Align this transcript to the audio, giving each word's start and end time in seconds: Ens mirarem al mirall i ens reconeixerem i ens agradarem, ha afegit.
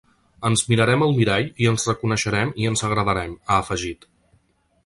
Ens 0.47 0.63
mirarem 0.71 1.03
al 1.07 1.13
mirall 1.19 1.51
i 1.65 1.69
ens 1.73 1.85
reconeixerem 1.91 2.57
i 2.65 2.67
ens 2.71 2.85
agradarem, 2.89 3.37
ha 3.49 3.59
afegit. 3.67 4.09